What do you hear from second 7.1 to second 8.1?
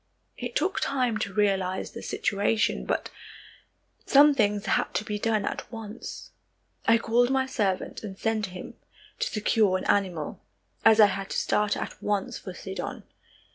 my servant